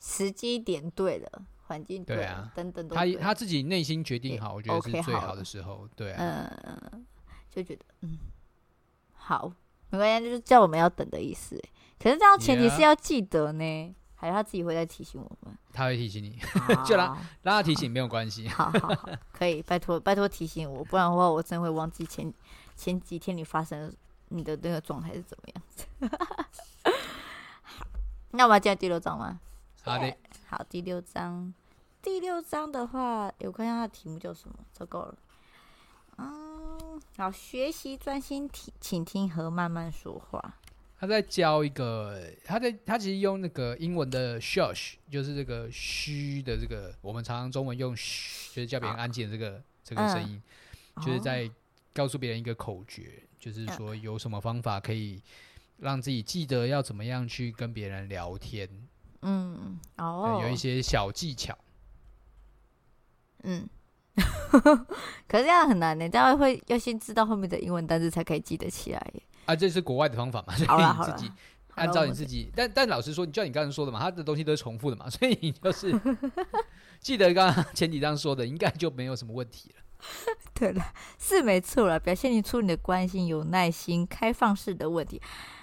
[0.01, 5.89] 时机点对了，环境对啊，等等，他他自己内心决定好，我觉得是最好的时候。
[5.95, 7.07] 对啊，嗯，
[7.49, 8.19] 就觉得嗯
[9.15, 9.53] 好。
[9.91, 11.61] 没关系，就是叫我们要等的意思。
[11.99, 13.95] 可是这样前提是要记得呢，Yeah.
[14.15, 15.57] 还是他自己会再提醒我们？
[15.73, 16.39] 他会提醒你，
[16.87, 18.49] 就让让他提醒，没有关系。
[18.49, 22.33] 好好好，可以，拜托拜托提醒我，不然的话我真的会忘记前
[22.77, 23.93] 前几天你发生
[24.29, 25.87] 你的那个状态是怎么样子。
[27.63, 27.87] 好，
[28.33, 29.41] 那我们要进第六章吗？
[29.83, 30.15] 好的，
[30.49, 31.53] 好，第六章，
[32.03, 34.55] 第六章的话，有看一下它的题目叫什么？
[34.73, 35.15] 糟糕了，
[36.19, 36.50] 嗯，
[37.17, 40.57] 好，学习专心听，请听和慢慢说话。
[40.99, 50.43] 他在教一个，他在他其实用那个英文的 shush，就是这个嘘的这个，我们常常中文用嘘，就是叫别人安静的这个、啊、这个声音，
[50.97, 51.51] 嗯、就是在
[51.95, 55.23] 告诉别人一个口诀，哦、就是说有什么方法可以
[55.79, 58.69] 让自己记得要怎么样去跟别人聊天。
[59.23, 61.57] 嗯，哦，有一些小技巧。
[63.43, 63.67] 嗯，
[65.29, 69.13] 可是这样很难呢，这样会要先知道后面的英文单词才可以记得起来。
[69.47, 70.55] 啊，这是国外的方法嘛？
[70.55, 71.33] 所以你自己
[71.75, 75.99] 按照你自己，但但老实说，你就像你刚才说的嘛，他的东西都是重复的嘛，所以你就是
[77.01, 79.83] 记得刚刚前几章说的，应该就没有什么问题了。
[80.55, 80.83] 对了，
[81.19, 85.21] 是没错了，表现你出你的关心、有耐心、开放式的问题。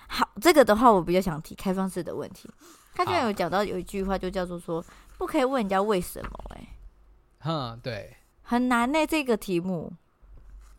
[0.08, 2.50] 好，这个的话我比较想提开放式的问题。
[2.96, 4.84] 他居然有讲到有一句话，就叫做说
[5.17, 6.56] 不可以问人家为什么、欸。
[6.56, 6.67] 哎，
[7.41, 8.16] 哼，对，
[8.49, 9.91] 很难呢、欸，这个题目。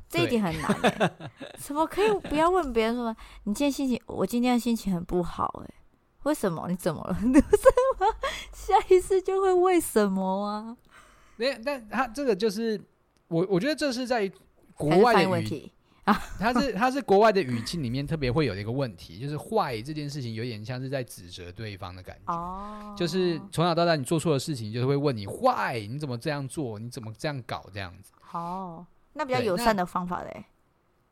[0.08, 4.00] 这一点很难哎、欸， 怎么可以不要问别人说你今天心情？
[4.06, 5.74] 我今天的心情很不好哎、欸，
[6.22, 6.66] 为什么？
[6.66, 7.12] 你怎么了？
[7.22, 7.68] 为什
[8.00, 8.06] 么？
[8.54, 10.74] 下一次就会为什么啊？
[11.36, 12.80] 那但他这个就是
[13.28, 14.32] 我，我觉得这是在
[14.74, 15.70] 国外的问题
[16.08, 26.78] 啊， 他是他是国外的语境里面特别会有一个问题，就是坏这件事情有点像是在指责对方的感觉哦，就是从小到大你做错的事情，就是会问你坏，你怎么这样做？
[26.78, 27.68] 你怎么这样搞？
[27.72, 28.86] 这样子哦。
[29.12, 30.44] 那比较友善的方法嘞？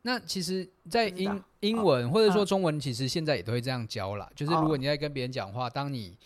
[0.03, 4.29] 那其实，在英英文或者说中文，其实现在也都会这样教啦。
[4.33, 6.17] 就是如果你在跟别人讲话，当你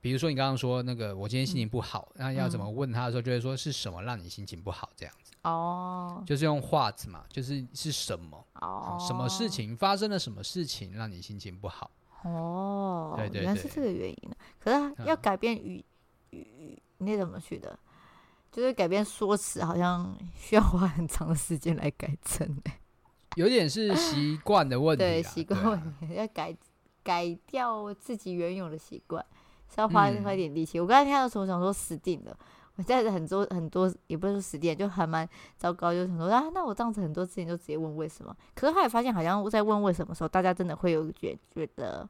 [0.00, 5.25] 比如说你刚刚说那个我今天心情不好，那要怎么问他的时候，就会说是什么让你心情不好这样子。
[5.46, 8.44] 哦，就是用 what 嘛，就是是什么？
[8.54, 10.18] 哦，什么事情发生了？
[10.18, 11.90] 什么事情让你心情不好？
[12.24, 14.36] 哦，对对，原来是这个原因呢。
[14.58, 15.84] 可是要改变语
[16.30, 17.78] 语，你怎么去的？
[18.50, 22.72] 就是改变说辞，好像需要花很长的时间来改正诶。
[23.36, 26.56] 有点是习惯的问题， 对习惯问题，要改
[27.02, 29.24] 改掉自己原有的习惯，
[29.68, 30.78] 是要花花一点力气。
[30.78, 32.36] 嗯、我刚才听到的时候，想说死定了。
[32.76, 35.92] 我现在很多很多，也不是说十点，就还蛮糟糕。
[35.92, 38.36] 就想说啊，那我这样子很多事情就直接问为什么？
[38.54, 42.08] 可是后来发现，好像我在问为什么的时候，大家真的会有觉觉得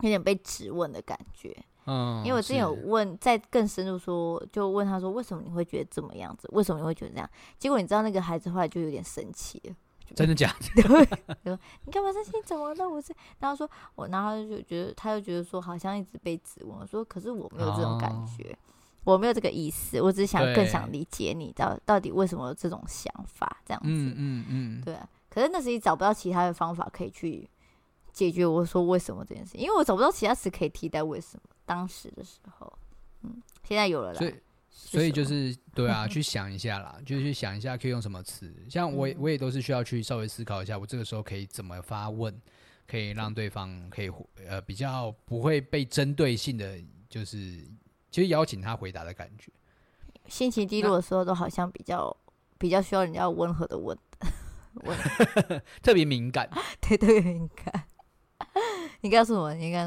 [0.00, 1.56] 有点被质问的感觉。
[1.86, 6.48] 嗯，因为我之前有问，再更深入说，就问他说，为什么你会觉得这么样子？
[6.52, 7.28] 为什么你会觉得这样？
[7.58, 9.74] 结果你知道那个孩子后来就有点生气了，
[10.14, 10.82] 真的假的？
[10.82, 11.04] 对，
[11.44, 12.30] 说你干嘛生气？
[12.46, 12.88] 怎么了？
[12.88, 16.78] 我是，然后说我，然后就觉得，他就觉得说，好像一直被质问。
[16.78, 18.56] 我说，可是我没有这种感觉，哦、
[19.04, 23.88] 我没有这个意思，我只是想更想理解你，到到底为什么有这种想法这样子？
[23.88, 25.08] 嗯嗯嗯，对啊。
[25.28, 27.48] 可是那时候找不到其他的方法可以去
[28.12, 31.42] 解决我说为什么这件事，因为我找不到其他词可以替代为什么。
[31.66, 32.72] 当时的时候，
[33.22, 34.18] 嗯，现在有了啦。
[34.18, 34.34] 所以，
[34.70, 38.54] 所以就是对啊， 去想一下啦，就是去想一下可以用什么词。
[38.68, 42.32] 像我，我也都是需要去稍微思考一下，我这个时候可以怎么发问，
[42.86, 44.10] 可以让对方可以
[44.46, 47.66] 呃比较不会被针对性的，就是
[48.14, 49.50] 其实邀请他回答的感觉。
[50.28, 52.16] 心情低落的时候，都好像比较
[52.58, 53.98] 比较需要人家温和的问，
[54.86, 54.96] 问。
[55.82, 56.48] 特别敏感，
[56.80, 57.82] 对，特别敏感。
[59.00, 59.84] 你告诉我，你应该。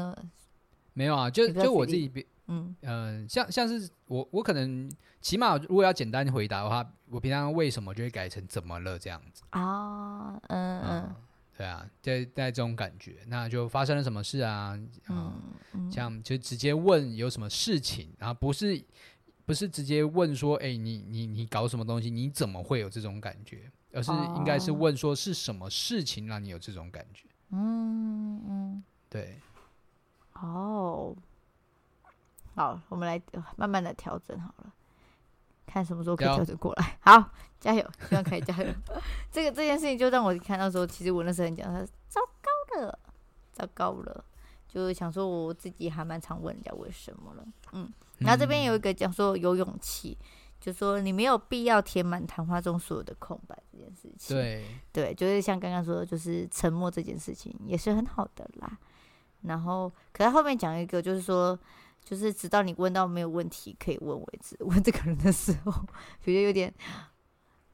[0.92, 2.12] 没有啊，就就我自己，
[2.48, 4.90] 嗯嗯、呃，像像是我我可能
[5.22, 9.42] 起码如果要简单回答的话，我平常为什么就会改成怎么了这样子。
[9.50, 11.16] 啊，嗯嗯，
[11.58, 14.78] 对啊，在在这种感觉，那就发生了什么事啊？
[15.08, 15.34] 呃、
[15.72, 18.80] 嗯，像就直接问有什么事情，然后不是
[19.44, 22.10] 不是直接问说，哎，你你你搞什么东西？
[22.12, 23.68] 你怎么会有这种感觉？
[23.92, 27.26] 而是应该是问说是什么事情让你有这种感觉？
[27.50, 29.40] 嗯嗯，对。
[30.34, 31.16] 哦，
[32.54, 33.20] 好，我们来
[33.56, 34.72] 慢慢的调整好了，
[35.70, 36.98] 看什么时候可以调整过来。
[37.00, 38.72] 好，加油，希望可以加油。
[39.30, 42.98] 这个这件事情就让我看到说，其实我那时候很讲，他说糟糕了，
[43.52, 44.24] 糟糕了，
[44.66, 47.44] 就是想说我自己还蛮常问人家为什么了。
[47.72, 50.16] 嗯，然后这边有一个讲说有勇气，
[50.58, 54.36] 就说你没有必要填满谈话中所有的空白这件事情。
[54.36, 58.78] 对，对，就是像刚刚说的，就是沉默这件事情也是很好的啦。
[59.42, 61.56] 然后，可是后面讲一个，就是说，
[62.08, 64.56] 就是直到你问到没有问题可以问为止。
[64.64, 65.72] 问这个人的时候，
[66.24, 66.72] 觉得有点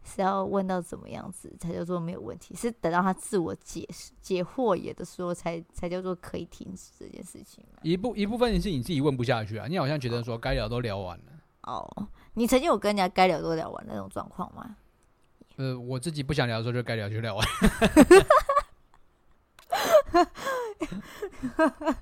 [0.03, 2.53] 是要问到怎么样子才叫做没有问题？
[2.57, 7.65] 是等到他自我解释、解惑也的时候才，才才叫做可以停止这件事情。
[7.83, 11.25] 一部一部分是你自己问不下去啊，你好像觉得说该聊都聊完了。
[11.63, 14.77] 哦，你曾经有跟人家该聊都聊完那种状况吗？
[15.57, 17.47] 呃，我自己不想聊的时候就该聊就聊完。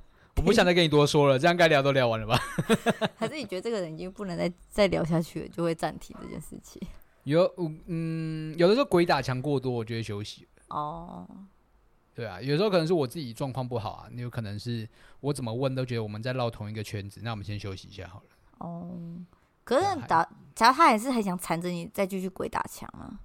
[0.42, 2.36] 我不想再跟你多说了，这样该聊都聊完了吧？
[3.16, 6.82] 还是你觉得这个人已经不能再再聊下去了，就会暂停这件事情？
[7.22, 7.48] 有，
[7.86, 10.48] 嗯，有的时候鬼打墙过多，我就会休息。
[10.68, 11.24] 哦，
[12.12, 14.88] 对啊，有时候可能是我自己状况不好啊，有可能是
[15.20, 18.24] 我怎么问都觉得我们在绕同一个圈子，那我们先休息一下好了。
[18.58, 18.90] 哦，
[19.62, 23.20] 可是打，假如他还是很想缠着你再继续鬼打墙啊？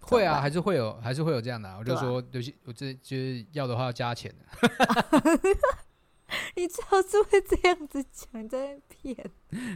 [0.00, 1.76] 会啊，还是会有，还是会有这样的、啊。
[1.78, 4.32] 我就说，对不起，我这就是要的话要加钱
[6.56, 9.16] 你最好是会这样子讲，在骗。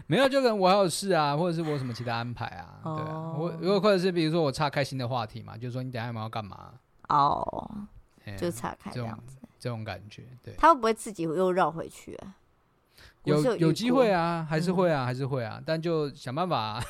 [0.07, 2.81] 没有，就跟我还有事啊，或者是我有什么其他安排啊？
[2.83, 6.75] 对啊，我如果或者是比如说我岔开新的话题嘛，就是说你等下有没有要干嘛？
[7.09, 7.71] 哦，
[8.37, 10.55] 就岔开这样子，这种感觉，对。
[10.59, 12.35] 他会不会自己又绕回去啊？
[13.25, 16.83] 有有，有机会啊，还是会啊，还是会啊，但就想办法、啊，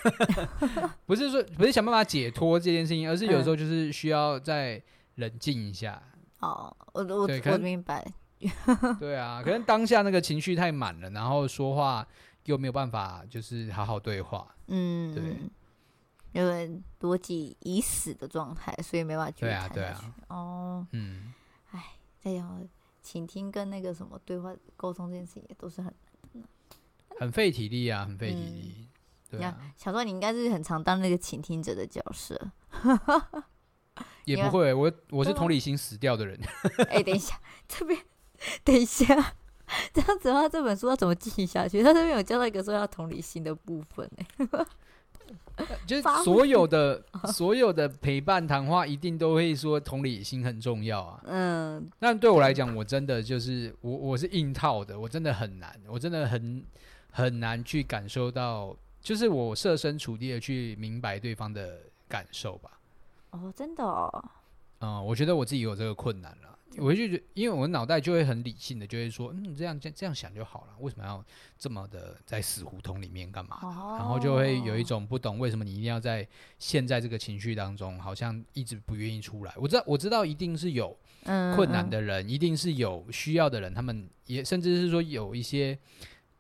[1.05, 4.81] 不是说不是想办法解脱这件事情，而是有时候就是需要再
[5.17, 6.01] 冷静一下。
[6.39, 8.07] 哦，我我我明白。
[8.99, 12.07] 对啊，可能当下那个情绪太满了，然后说话
[12.45, 14.55] 又没有办法，就是好好对话。
[14.69, 15.37] 嗯，对，
[16.33, 20.15] 因为逻辑已死的状态，所以没办法去对啊，对啊。
[20.29, 21.33] 哦，嗯，
[21.73, 21.85] 哎，
[22.23, 22.67] 这样
[23.03, 25.93] 倾听跟那个什么对话沟通这件事情也都是很。
[27.19, 28.75] 很费体力啊，很费体力。
[28.79, 28.89] 嗯、
[29.33, 32.51] 对啊，小时候你应该是很常当那个倾听者的角色。
[34.25, 36.39] 也不会，我我是同理心死掉的人。
[36.89, 37.99] 哎、欸，等一下，这边
[38.65, 39.05] 等一下，
[39.93, 41.83] 这样子的话，这本书要怎么进行下去？
[41.83, 44.67] 他这边有教到一个说要同理心的部分呢。
[45.87, 51.21] 就是所有的所有的陪伴谈话，一定都会说同理心很重要啊。
[51.27, 56.65] 嗯，但对我来讲，我真的就是我我是硬套的，我真的很难，我真的很。
[57.13, 58.73] 很难去感受到，
[59.03, 62.71] 就是我设身处地的去明白对方的感受吧。
[63.31, 64.25] 哦，真的哦。
[64.79, 66.57] 嗯，我觉得我自己有这个困难了。
[66.79, 70.77] 我就觉得，因为我脑袋就会很理性的，就会说，嗯，这样这样这样想就好了。
[70.79, 71.25] 为什么要
[71.59, 73.59] 这么的在死胡同里面干嘛？
[73.63, 73.97] 哦。
[73.99, 76.27] 然后就会有一种不懂为什么你一定要在
[76.59, 79.53] 现在这个情绪当中，好像一直不愿意出来。
[79.57, 80.97] 我知道，我知道一定是有
[81.57, 85.79] 困难的人，嗯嗯，一定是有需要的人，他们也甚至是说有一些。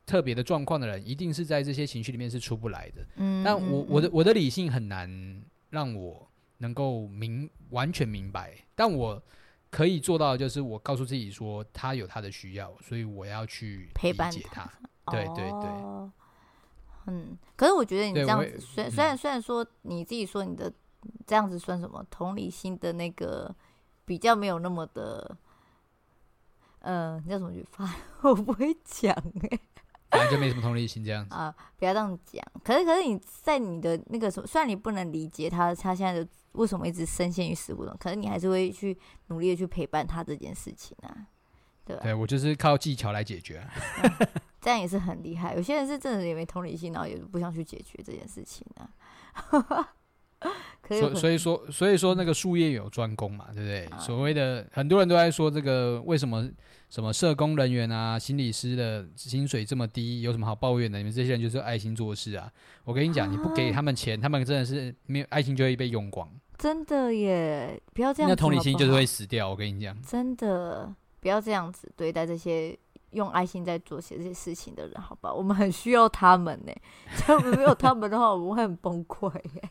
[0.07, 3.07] 特别的状况的人，一定是在这些情绪里面是出不来的。
[3.15, 9.23] 嗯，但我我的我的理性很难让我能够明完全明白，但我
[9.71, 14.71] 可以做到的就是我告诉自己说他有他的需要，所以我要去陪伴他。
[15.07, 16.13] 对对对，哦，
[17.07, 20.73] 嗯，可是我觉得你这样子，虽虽然虽然说你自己说你的
[21.27, 23.55] 这样子算什么同理心的那个
[24.05, 25.37] 比较没有那么的，
[26.81, 27.93] 嗯、呃，叫什么语法？
[28.23, 29.61] 我不会讲哎、欸。
[30.11, 32.45] 本来就没什么同理心这样子 啊，不要这样讲。
[32.65, 41.15] 可是，可是你在你的那个什么，虽然你不能理解他，他现在的为什么一直深陷于死胡同，可是你还是会去努力的去陪伴他这件事情啊，
[41.85, 42.03] 对吧？
[42.03, 43.71] 对，我就是靠技巧来解决，啊
[44.03, 44.29] 嗯，
[44.61, 45.55] 这样也是很厉害。
[45.55, 48.91] 有些人是真的也没同理心，然后也不想去解决这件事情啊。
[50.99, 53.85] 所所以说，所以说那个术业有专攻嘛，对不对？
[53.87, 56.51] 啊，所谓的很多人都在说这个为什么？
[56.91, 60.99] 什么社工人员啊，心理师的薪水这么低，有什么好抱怨的？
[60.99, 62.51] 你们这些人就是爱心做事啊！
[62.83, 66.29] 我跟你讲，你不给他们钱，啊、他们真的是没有爱心就会被用光。
[66.59, 68.51] 真的耶，不要这样子好不好。
[68.51, 69.49] 那同理心就是会死掉。
[69.49, 72.77] 我跟你讲，真的不要这样子对待这些
[73.13, 75.33] 用爱心在做些这些事情的人，好吧？
[75.33, 76.73] 我们很需要他们呢。
[77.29, 79.71] 如果没有他们的话，我们会很崩溃耶。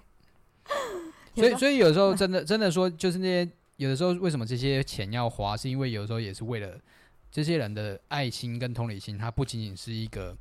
[1.35, 6.79] 所以，所以有时候真的真的说，就是那些有的时候为什么这些钱要花，是因为有时候也是为了。
[7.31, 10.35] 这些人的爱心跟同理心，它不仅仅是一个，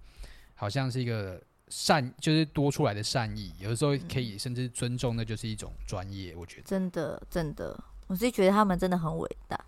[0.54, 6.34] 好像是一个善，就是多出来的善意，有的时候可以甚至尊重，那就是一种专业。
[6.34, 9.58] 我觉得真的真的，我自己觉得他们真的很伟大。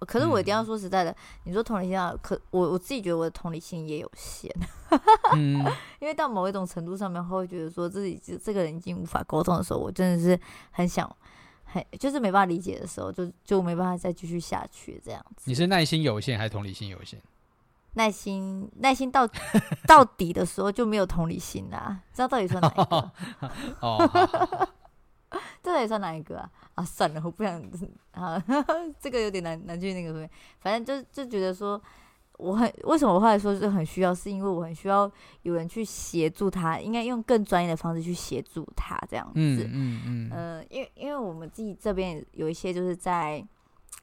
[0.00, 4.50] 可是我一定要说实在的，嗯、你说同理心啊，可我我自己觉得我的同理心也有限。
[5.34, 5.58] 嗯，
[5.98, 10.38] 因为到某一种程度上面，会觉得说自己这这个人已经无法沟通的时候，我真的是
[10.70, 11.10] 很想。
[11.68, 15.42] 很就是没办法理解的时候，就就没办法再继续下去这样子。
[15.46, 17.20] 你是耐心有限还是同理心有限？
[17.94, 19.26] 耐心耐心到
[19.86, 22.00] 到底的时候就没有同理心啦。
[22.12, 23.10] 知道到底算哪一个？
[23.82, 24.68] 哦，
[25.62, 26.50] 这到底算哪一个啊？
[26.74, 27.62] 啊，算了，我不想
[28.12, 28.42] 啊，
[29.00, 30.28] 这个有点难难去那个，
[30.60, 31.80] 反正就就觉得说。
[32.38, 35.10] 我很为什么我后来说是很需要，是因为我很需要
[35.40, 39.32] 有人去协助他，应该用更专业的方式去协助他这样子。
[39.34, 40.30] 嗯嗯嗯。
[40.30, 43.42] 呃，因为因为我们自己这边有一些就是在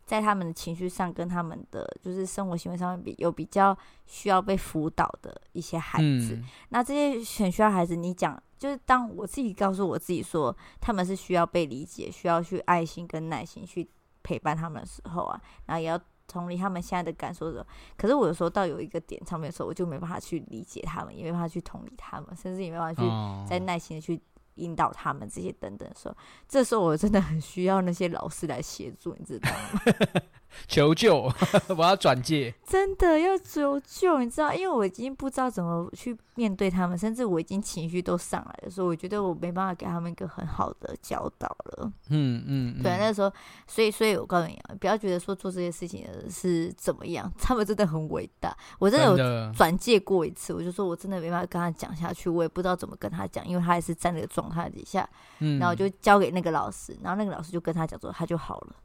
[0.03, 3.77] 在他们的情绪上跟他们的就是生活行为上面比有比较
[4.07, 6.33] 需要被辅导的一些孩子。
[6.33, 13.89] 嗯、那这些很需要孩子，你讲就是当我自己告诉我自己说他们是需要被理解，需要去爱心跟耐心去
[14.21, 15.99] 陪伴他们的时候啊，然后也要。
[16.25, 17.67] 同理他们现在的感受的时候。
[17.97, 24.19] 可是我有时候到有一个点上面的时候，我就没办法去理解他们，也没办法去同理他们，甚至也没办法去再耐心的去
[24.55, 26.15] 引导他们这些等等的时候，
[26.47, 29.81] 这时候我真的很需要那些老师来协助，你知道吗？
[30.67, 31.31] 求救！
[31.77, 34.53] 我要转介，真的要求救，你知道？
[34.53, 41.91] 因为我已经不知道怎么去面对他们，甚至我已经情绪都上来了，所以我觉得我没办法给他们一个很好的教导了。
[42.09, 43.31] 嗯嗯，嗯，对，那时候，
[43.67, 48.55] 所以，所以我告诉你啊，不要觉得说做这些事情是怎么样， 他们真的很伟大。
[48.79, 55.07] 我真的有转介过一次，我就说我真的没办法跟他讲下去，我也不知道怎么跟他讲，因为他也是在那个状态底下。
[55.39, 58.75] 嗯，然后我就交给那个老师，然后那个老师就跟他讲说，他就好了。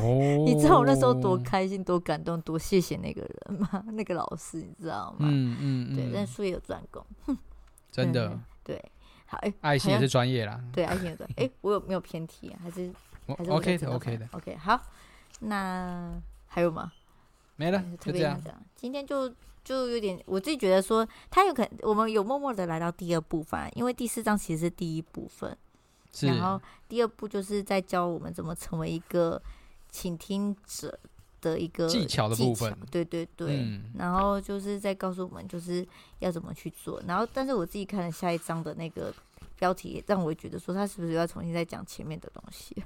[0.00, 3.84] 哦， 你知道我那时候多开心、多感动、多谢谢那个人吗？
[3.92, 5.28] 那个老师，你知道吗？
[5.30, 7.04] 嗯嗯，嗯对，但术业有专攻，
[7.92, 8.38] 真的。
[8.64, 8.82] 对，
[9.26, 10.60] 好，哎、欸，爱心也是专业啦。
[10.72, 11.28] 对，爱心也专。
[11.36, 12.58] 哎、欸，我有没有偏题啊？
[12.62, 12.92] 还是
[13.26, 14.56] 还是 OK 的，OK 的，OK。
[14.56, 14.80] 好，
[15.40, 16.92] 那还有吗？
[17.56, 18.40] 没了，就这样。
[18.74, 25.56] 今天就就有点，我自己觉得说，他有可能，我们有默默的来到第二部分，因为第四章其实是第一部分，
[26.22, 29.40] 然后第二部就是在教我们怎么成为一个。
[29.90, 30.98] 倾听者
[31.40, 35.86] 的一个技巧的部分，对对对，嗯、然后就是在告诉我们就是
[36.18, 37.02] 要怎么去做。
[37.06, 39.12] 然后，但是我自己看了下一章的那个
[39.58, 42.76] 标题，让我觉得说他是不是要重新再讲前面的东西？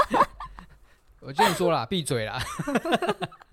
[1.20, 2.42] 我就说了，闭嘴啦。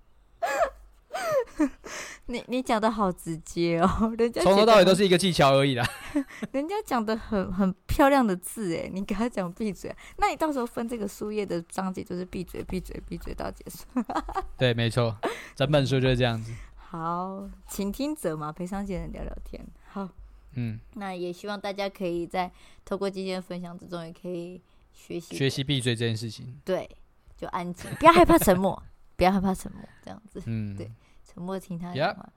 [2.29, 5.83] 你你讲的好直接哦，人家从头到尾都是一个技巧而已啦。
[6.53, 13.83] 人家讲的很很漂亮的字哎，你给他讲闭嘴，那你到时候分这个书页的章节就是闭嘴闭嘴闭嘴到结束。
[14.57, 15.17] 对，没错，
[15.55, 16.53] 整本书就是这样子。
[16.77, 19.65] 好，倾听者嘛，陪商解人聊聊天。
[19.87, 20.07] 好，
[20.53, 22.51] 嗯，那也希望大家可以在
[22.85, 24.61] 透过今天的分享之中，也可以
[24.93, 26.59] 学习学习闭嘴这件事情。
[26.63, 26.87] 对，
[27.35, 28.83] 就安静，不要害怕沉默，
[29.15, 30.43] 不要害怕沉默，这样子。
[30.45, 30.91] 嗯，对。
[31.31, 32.29] 沉默听他讲话，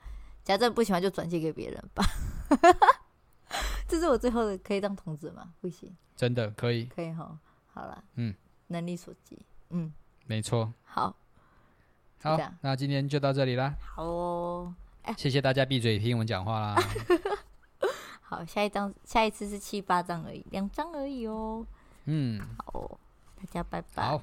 [0.45, 2.05] 假正不喜欢就转借给别人吧。
[3.89, 5.53] 这是我最后的，可以当童子吗？
[5.61, 7.39] 不行，真的可以，可以哈。
[7.73, 8.35] 好了，嗯，
[8.69, 9.39] 能力所及，
[9.71, 9.93] 嗯，
[10.27, 10.73] 没错。
[10.85, 11.15] 好，
[12.23, 13.75] 好，那今天就到这里啦。
[13.81, 16.77] 好哦，哎，谢谢大家闭嘴听我们讲话啦。
[18.23, 21.67] 好，下一张，下一次是七八张而已，两张而已哦。
[22.05, 22.99] 嗯，好，
[23.37, 24.03] 大家拜拜。
[24.03, 24.23] 好，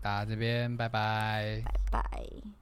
[0.00, 2.61] 大家这边拜拜，拜拜。